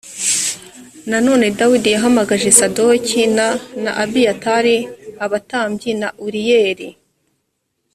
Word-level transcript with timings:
nanone 1.11 1.45
dawidi 1.59 1.89
yahamagaje 1.95 2.49
sadoki 2.59 3.21
n 3.37 3.37
na 3.83 3.91
abiyatari 4.03 4.77
abatambyi 5.25 5.91
na 6.01 6.09
uriyeli 6.25 6.87